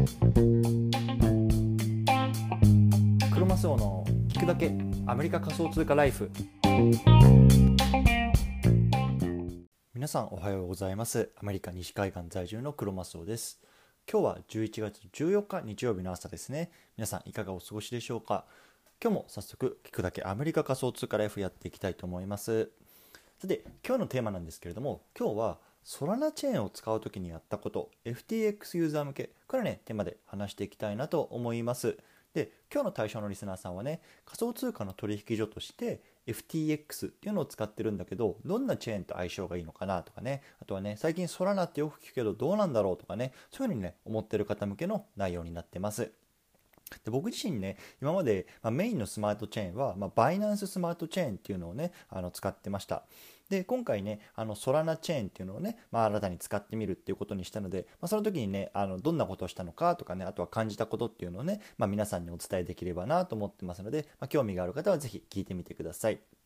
[0.00, 0.06] ク
[3.38, 4.72] ロマスオの聞くだけ
[5.06, 6.30] アメリカ仮想通貨ライフ。
[9.92, 11.30] 皆さんおはようございます。
[11.36, 13.60] アメリカ西海岸在住のクロマスオです。
[14.10, 16.70] 今日は11月14日日曜日の朝ですね。
[16.96, 18.46] 皆さんいかがお過ごしでしょうか。
[19.02, 22.70] 今日も早速聞くだけアメリカ仮想通貨ライフやっていきたいと思います。
[23.38, 31.98] さて今日のテーマなんですけれども今日はソラナチェーンを使う時にやったこと FTX ユーザー向けこれねテーマで話していきたいなと思います。
[32.32, 40.42] で今日の対象のリスナーさんはね仮想通貨の取引所として FTX っていうのを使ってるんだけどどんなチェーンと相性がいいのかなとかね。
[40.60, 46.12] あとはね最近ソラナってよく聞くけどどうなんだろうとかねそういうふうにね思ってる方向けの内容になってます。
[47.04, 53.04] で僕自身ね今まで、ま、メインのスマートチェーンは、まあ、バイナンススマートチェーンっていうのをねあの使ってました
[53.48, 66.39] で今回ねあのソラナチェーンっていうのをね、まあ、新たに使ってみるっていうことにしたので、まあ、その時にねあのどんなことをしたのかとかねあとは感じたことっていうのをね、ま、皆さんにお伝えできればなと思ってますので、ま興味がある方は是非聞いてみてください。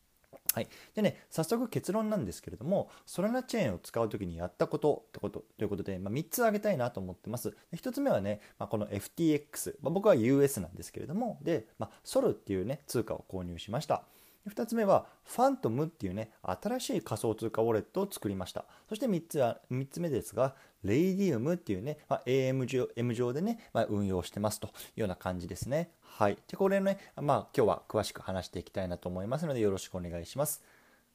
[0.54, 7.56] はい、でね早速結論なんですけれどもソラナチェーンを使う時にやったことってことということで、まあ、3つ挙げたいなと思ってます。
[7.74, 14.04] 1つ目はね、まあ、この FTX、まあ、僕は US なんですけれどもで、ま、ソルっていうね通貨を購入しました。
[14.50, 18.64] 2つ目はファントムっていうね新しい仮想通貨ウォレットを作りました。
[18.88, 25.90] そして3つは3つ目ですがレイディウムっていうね、まあ、AM 上 M 上でね、まあ、運用してますというような感じですね。
[26.02, 26.38] はい。
[26.48, 30.62] でこれね、まあ、今日は詳しく話していきたいなと思いますのでよろしくお願いします。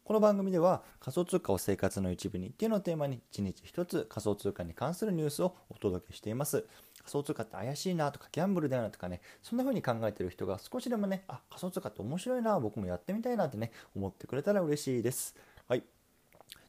[0.04, 6.66] この番組では仮想通貨を生活の一部にっていうのをテーマに1日1つ仮想通貨に関するニュースをお届けしています。
[7.10, 15.36] 仮想通貨って怪しいなとかギャンブルだよなとかねそんな風に考えてる人が少しでもねあ仮想通貨って面白いな僕もやってみたいなってね思ってくれたら嬉しいです。
[15.68, 15.84] はい。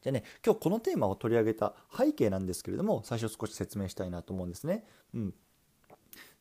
[0.02, 4.86] じゃあね今日このテーマを取り上げた背景なんですけれども最初少し説明したいなと思うんですね。
[5.14, 5.34] うん。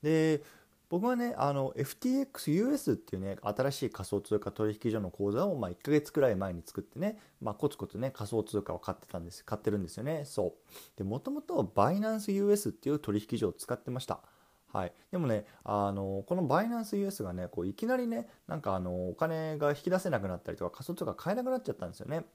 [0.02, 0.42] で
[0.90, 10.24] 僕はねあの FTXUS っていうね新しい仮想通貨取引所の口座をまあ1ヶ月くらい前に作ってね、まあ、コツコツね仮想通貨を買ってたんです買ってるんですよね。
[10.26, 10.72] そう。
[10.98, 14.20] でもともとバイナンス US っていう取引所を使ってました。
[14.74, 22.26] はい、でもねあのこのバイナンス US がねこういきなりねなんかあのお金が引き出せなくなったりとか仮想通貨買えなくなっちゃったんですよね。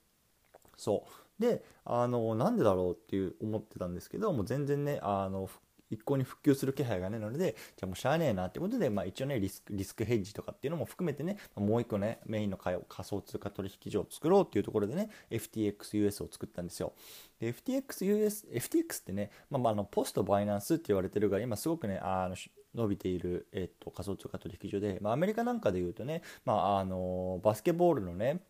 [0.76, 1.42] そう。
[1.42, 5.48] であのなんでだろうっていう思ってたんですけどもう全然ねあの
[5.90, 16.92] 一向に復旧する気配がないのでじゃあもうしゃあねえなってことで、まあ、一応ねリスクリスクヘッジとかっていうのも含めてねもう一個ねメインの仮想通貨取引所を作ろうっていうところでね FTXUS を作ったんですよ。
[17.40, 22.36] で FTXUS FTX ってね、まあ、まあ、あのポストバイナンスって言われてるが今すごくねあの
[22.74, 28.40] 伸びている、えっと、仮想通貨取引所で、まあ、アメリカなんかでいうとね、まあ、あのバスケボールのね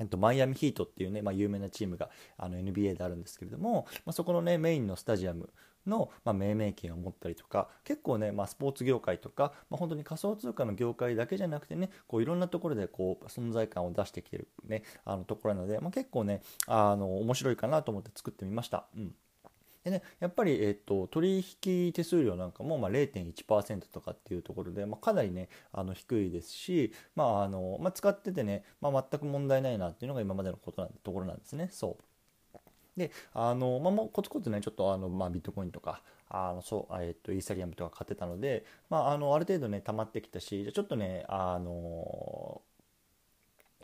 [0.00, 5.50] えっと、マイアミヒートっていうね、まあ、有名なチームがあの NBA であるんですけれども、まあ、そこのねメインのスタジアム
[5.86, 18.86] の、まあ、命名権を持ったりとか結構ね、まあ、スポーツ業界とか、まあ、本当に仮想通貨の業界だけじゃなくてねこういろんなところでこう存在感を出してきてる、ね、あのところなので、まあ、結構ねあの面白いかなと思って作ってみました。
[18.96, 19.14] うん
[19.84, 31.68] でね、やっぱり、えっと、取引手数料なんかも、まあ、0.1%とかっていうところで、まあ、かなりねあの低いですし、まああのまあ、使っててね、まあ、全く問題ないなっていうのが今までのことなところなんですね。
[31.70, 32.04] そう
[32.96, 42.62] であの、まあ、もうコツコツねちょっとあの、まあ、ビットコインとかあのそう、えっと、イーサリアムとか買ってたので、まあ、あのある程度ね溜まってきたしちょっとねあの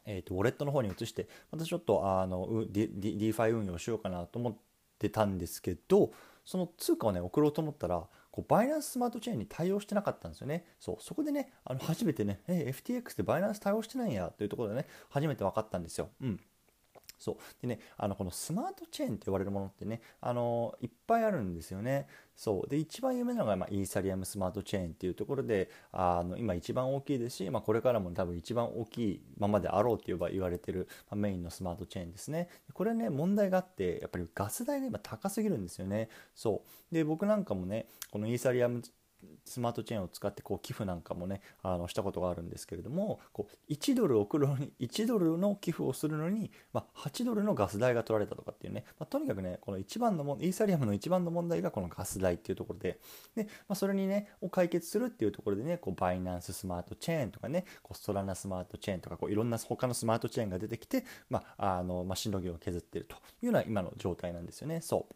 [0.07, 4.55] えーと、ウォレットの方に移してまたちょっとあの DeFi 運用しようかなと思っ
[4.99, 6.11] てたんですけど
[6.45, 10.65] その通貨をね送ろうと思ったらこうバイナンススマートチェーンに対応してなかったんですよね。
[10.79, 16.09] そうそこでねあの初めてね、え FTX ってバイナンス対応してないんやというところでね初めて分かったんですよ。
[16.23, 16.41] うん
[17.21, 17.37] そう。
[17.61, 22.09] でねあのこのスマートチェーンって言われるものってねあのいっぱいあるんですよね。
[22.35, 22.69] そう。
[22.69, 32.49] で一番有名なのが、まあ、イーサリアムスマートチェーンっていうところであの今一番大きいですし、まあ、これからも多分一番大きいままであろうって言われてる、まあ、メインのスマートチェーンですね。
[32.73, 36.09] これね問題があってやっぱりガス代が今高すぎるんですよね。
[36.35, 36.95] そう。
[36.95, 38.83] で僕なんかもねこのイーサリアム
[39.45, 52.99] スマートチェーンを使ってこう寄付なんかもねあのしたことがあるんですけれどもこう1ドル送るのに1ドルの寄付をするのに、まあ、8ドルのガス代が取られたとかっていうね、まあ、とにかくねこの一番のもイーサリアムの一番の問題がこのガス代っていうところで
[53.35, 64.81] で、まあ、それにねを解決するっていうところでねこうバイナンススマートチェーンとかねこうストラナスマートチェーンとかこういろんな他のスマートチェーンが出てきて、まああのまあ、しのぎを削っているというのは今の状態なんですよね。
[64.81, 65.15] そう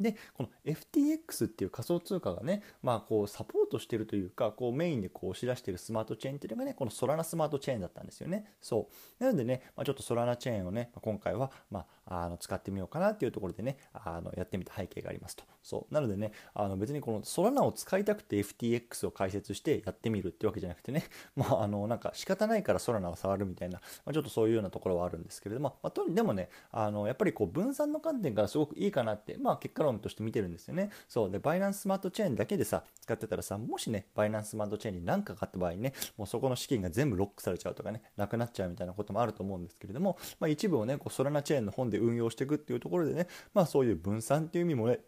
[0.00, 8.52] でこの FTX っていう仮想通貨がね、まあ、こうサポートしてるというかこうメインでこう押し出してるスマートチェーンっていうのがねこのソラナスマートチェーンだったんですよね。
[8.60, 8.88] そ
[9.20, 9.24] う。
[9.24, 15.44] なのでね、まあ、ちょっとソラナチェーンをね今回は、まああの使ってみようかなっていうところでねあのやってみた背景がありますと。
[15.62, 15.94] そう。
[15.94, 21.04] なのでねあの別にこのソラナを使いたくて FTX を解説してやってみるってわけじゃなくてね
[21.34, 30.90] まああのなんか仕方ないからソラナを触るみたいな、まあ、ちょっとそういうようなところはあるんですけれども、まあ、とでもねあのやっぱりこう分散の観点からすごくいいかなってまあ結果論として見てるんですよね。
[31.08, 31.30] そう。
[31.30, 45.00] でバイナンススマートチェーンだけでさ使ってたらさもしねバイナンススマートチェーンに何かかった場合にねもうそこの資金が全部ロックされちゃうとかねなくなっちゃうみたいなこともあると思うんですけれども、まあ、一部をねこうソラナチェーンの本でで運用していくっていうところでね、まあ、そういう分散っていう意味もね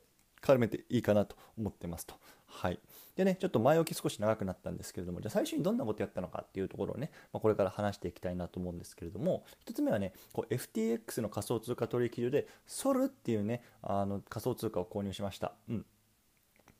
[0.42, 2.14] 絡めていいかなと思ってますと。
[2.46, 2.78] はい
[3.18, 15.52] でね、ちょっと前置き少し長くなったんですけれども、じゃあ最初にどんなことやったのかっていうところをね、まあ、これから話していきたいなと思うんですけれども、1つ目はね、こう FTX の仮想通貨取引所でソルっていうね、あの仮想通貨を購入しました。
[15.68, 15.86] うん。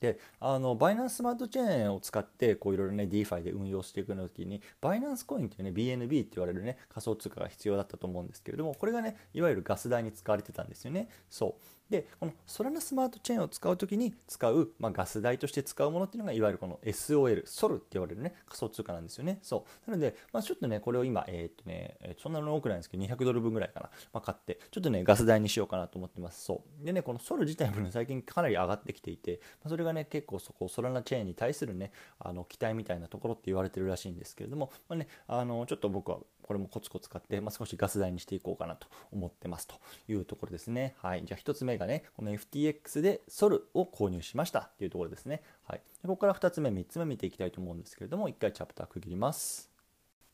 [0.01, 11.09] であのバイナンススマートチェーンを使ってこういろいろね DeFi で運用していくの時にバイナンスコインっていうね BNB って言われるね仮想通貨が必要だったと思うんですけれどもこれがねいわゆるガス代に使われてたんですよね。
[11.29, 11.78] そう。
[11.91, 19.39] でこのソラナスマートチェーンを使う時に使う、まあ、ガス代として使うものっていうのがいわゆるこの SOL ソルって言われるね仮想通貨なんですよね。
[19.43, 19.91] そう。
[19.91, 26.45] なので、まあ、ちょっとねこれを今えー、っとねそんなの多くないんですけど200ドル分ぐらいかな、まあ、買ってちょっとねガス代にしようかなと思ってます。
[26.45, 26.85] そう。
[26.85, 36.19] でねこのソル自体も、ね、最近かなり上がってきていて、まあ、それがね結構そこソラナチェーンに対するねあの期待みたいなところって言われてるらしいんですけれども、まあね、あのちょっと僕は
[36.49, 39.75] これもコツコツ買って、まあ、少しガス代にしていこうかなと思ってますと
[40.09, 40.95] いうところですね。
[41.03, 41.23] はい。
[41.27, 45.43] じゃあ1つ目がね、この FTX でソルを購入しましたっていうところですね。
[45.65, 45.83] はい。
[46.01, 49.69] でここから2つ目、3つ目見ていきたいと思うんですけれども、1回チャプター区切ります。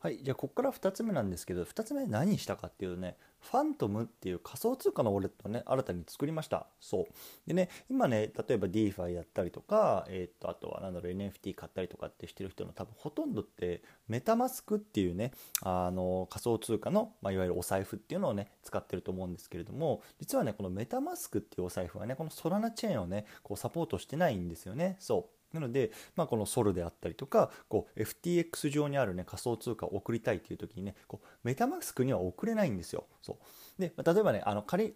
[0.05, 3.17] はい、じゃあここから2つ目なんですけど2つ目何したかっていうとね
[3.51, 6.67] ファントムっていう仮想通貨のウォレットをね新たに作りました。
[6.81, 7.05] そう。
[7.47, 15.33] でね今ね例えば DeFi やったりとか、えー、とあとは何だろう NFT 買ったりとかってしてる人の多分ほとんどってメタマスクっていうね
[15.63, 24.97] あの仮想通貨の、まあ、いわゆるお財布っていうのをね使ってると思うんですけれども実はねこのメタマスクっていうお財布はねこのソラナチェーンをねこうサポートしてないんですよね。
[25.01, 25.34] そう。
[25.55, 33.07] なので、まあ、このソルであったりとかこう FTX 上にある、ね、仮想通貨を送りたいという時にねこうメタマスクには送れないんですよ。
[33.23, 33.39] そ
[33.79, 34.95] うで、例えばねあの仮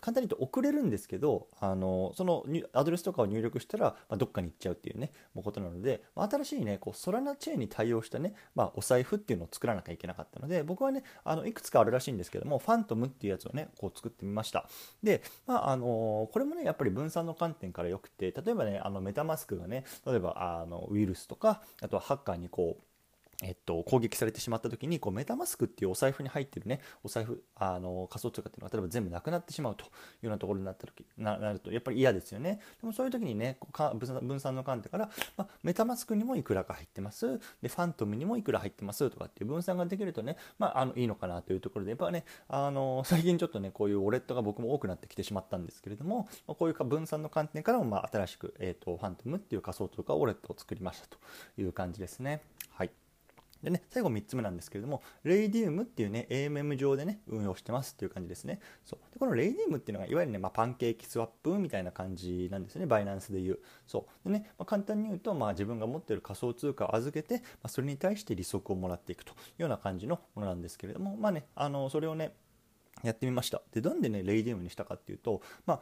[0.00, 14.68] 簡単に言うと送れるんですけどあのそのアドレスとかを入力したら、まあ、どっかに行っちゃうっていうねもうことなので、まあ、新しいねこうソラナチェーンに対応したね、まあ、お財布っていうのを作らなきゃいけなかったので僕はねあのいくつかあるらしいんですけどもファントムっていうやつをねこう作ってみました。
[15.02, 22.82] で、まああのこれもねやっぱり分散の観点からよくて例えばねあのメタマスクがね例えばあのウイルスとかあとはハッカーにこう
[23.42, 29.90] えっと、攻撃されてしまった時にこうメタマスクっていうお財布に入ってるねお財布あの仮想通貨っていうのが例えば全部なくなってしまうというよ
[30.24, 32.60] うなところになった時なるとやっぱり嫌ですよね。
[32.80, 33.58] でもそういう時にね
[34.22, 37.38] 分散の観点から、まあ、メタマスクにもいくらか入ってます。
[37.62, 51.18] でファントムにもいくら入ってますとかっていう分散ができるとね、まあ、あのいいのかなというところでやっぱねあの最近ちょっとねこういうウォレットが僕も多くなってきてしまったんですけれども、まあ、こういう分散の観点からも、まあ、新しく、えー、とファントムっていう仮想通貨ウォレットを作りましたと
[51.58, 52.42] いう感じですね。
[52.70, 53.03] はい。
[53.64, 58.60] でね、最後3つ目なんですけれども、レイディウムっていうね、AMM 上でね、運用してますっていう感じですね。
[58.84, 63.58] そうでこのレイディウムっていうのが、いわゆるね、まあ、パンケーキスワップみたいな感じなんですね、バイナンスでいう。
[63.86, 72.34] そうでね、まあ、簡単に言うと、まあ、自分が持ってる仮想通貨を預けて、まあ、それに対して利息をもらっていくというような感じのものなんですけれども、まあね、あのそれをね、
[73.02, 73.62] やってみました。
[73.72, 75.80] で、なんでね、レイディウムにしたかっていうと、まあ、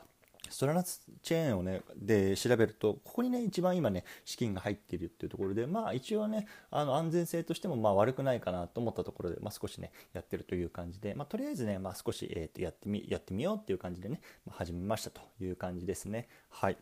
[0.52, 16.76] ストラナチェーンをねで調べるとここにね一番今ね資金が入っているっていうところでまあ一応ねあの安全性としてもまあ悪くないかなと思ったところで、まあ、少しねやってるという感じで、まあ、とりあえずね、まあ、少し、えー、とやってみやってみようっていう感じでね、まあ、始めましたという感じですねはい。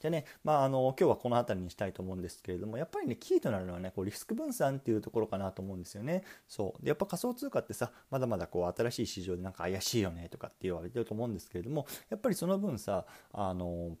[0.00, 6.24] じゃあね、まあ、あの今日はこの辺りにしたいと思うんですけれどもやっぱりねキーとなるのはねこうリスク分散っていうところかなと思うんですよね。
[6.46, 13.96] そうでやっぱ仮想通貨ってさまだまだこう新しい市場でなんか怪しいよねとかって言われてると思うんですけれどもやっぱりその分さあの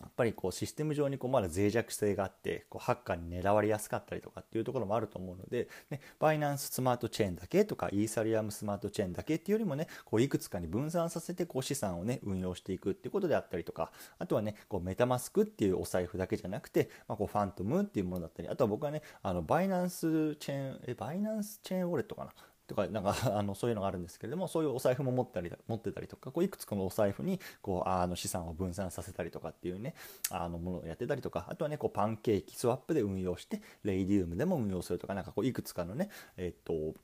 [0.00, 22.32] やっぱりこうシステム上にこうまだ脆弱性があってこうハッカーに狙われやすかったりとかっていうところもあると思うので、ね、バイナンススマートチェーンだけとかイーサリアムスマートチェーンだけっていうよりもねこういくつかに分散させてこう資産をね運用していくっていうことであったりとかあとはねこうメタマスクっていうお財布だけじゃなくて、まあ、こうファントムっていうものだったりあとは僕はねあのバイナンスチェーンえバイナンスチェーンウォレットかな
[22.68, 29.94] とかなんか あのそういうのがあるんですけれどもそういうお財布も持ったり持ってたりとかこういくつかのお財布にこうあの資産を分散させたりとかっていうね
[30.30, 36.94] あのものをやってたりとかあとはねこうパンケーキスワップで運用してレイディウムでも運用するとかなんかこういくつかのねえっと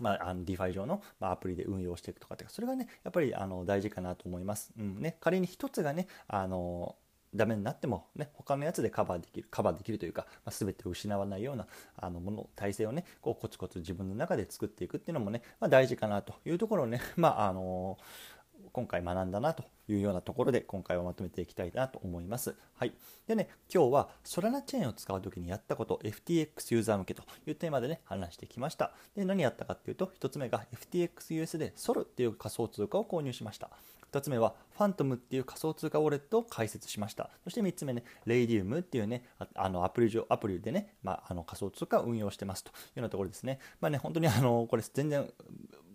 [0.00, 4.70] まあ、あの DeFi 上の、まアプリで運用していくとかってそれがねやっぱりあの大事かなと思います。
[4.78, 6.94] うんね、仮に一つがねあの
[7.34, 11.66] ダメになっても、ね、他のやつでカバーできるカバーできるというか、まあ、全てを失わないような
[11.96, 17.98] あのもの体制をねこうコツコツ自分の中で作っていくっていうのもね、まあ、大事かなというところをね、まああの
[18.78, 22.54] 今回学んだなというようなところで今回はまとめていきたいなと思います。
[22.76, 22.92] はい。
[23.26, 28.92] でね、今日はソラナチェーンを使う時にやったこと、FTX ユーザー向けというテーマでね、話してきました。
[29.16, 33.68] で、何やったかっていうと、1つ目が FTXUS で SOL っていう仮想通貨を購入しました。
[34.12, 37.30] 2つ目はファントムっていう仮想通貨ウォレットを開設しました。
[37.42, 43.58] そして3つ目ね、レイディウムっていうね、あのアプリ上、アプリでね、まあ、あの仮想通貨を運用してますというようなところですね。
[43.80, 45.28] まあね、本当にあの、これ全然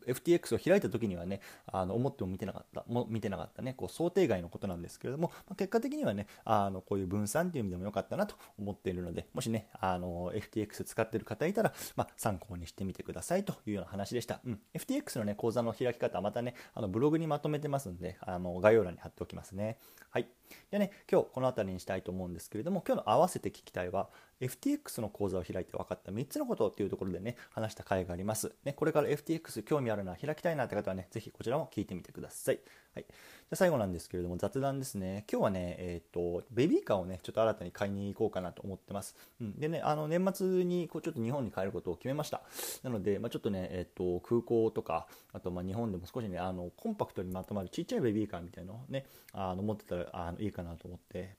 [0.08, 14.40] FTX を開いた時にはね、あの思っても見てなかった、も見てなかったね、こう想定外のことなんですけれども、まあ、結果的にはね、あのこういう分散っていう意味でも良かったなと思っているので、もしね、あの FTX 使ってる方いたら、まあ、参考にしてみてくださいというような話でした。
[14.46, 19.78] うん、FTX のね、講座の開き方またね、あのブログにまとめてますんで、あの概要欄に貼っておきますね。
[20.10, 20.28] はい。
[20.72, 24.10] でね、今日この辺りにしたいと思うんですけれども、今日の合わせて聞きたいは、
[24.42, 28.54] FTX の講座を開いて分かった3つのことっていうところでね、話した回があります。
[28.66, 32.60] ね、これから FTX 興味あるな、開きたいなって方はね、ぜひこちらも聞いてみてください。
[32.94, 33.06] はい。
[33.08, 35.26] じゃ最後なんですけれども、雑談ですね。
[35.32, 39.16] 今日はね、えっ、ー、と、ベビーカーをね、ちょっと新たに買いに行こうかなと思ってます。
[39.42, 42.42] うん、でね、あの、年末にこうちょっと日本に帰ることを決めました。
[42.84, 51.36] なので、まあ、ちょっとね、えっ、ー、と、空港とか、あと、ま、日本でも少しね、あの、コンパクトにまとまるちっちゃいベビーカーみたいなのをね、あの、持ってたら、あの、いいかなと思って、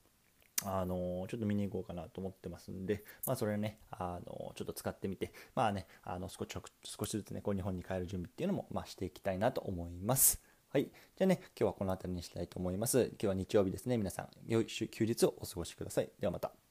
[0.63, 10.41] あのちょっと見に行こうかなと思ってますんで、まあ、それをね、あのちょっと使ってみて、まあね、あの少し少しずつね、こう日本に帰る準備っていうのも、まあ、していきたいなと思います。
[10.69, 10.85] はい。
[10.85, 13.03] じゃあね、今日はこの辺りにしたいと思います。
[13.03, 13.97] 今日は日曜日ですね。
[13.97, 16.09] 皆さん、良い休日をお過ごしください。
[16.19, 16.64] ではまた。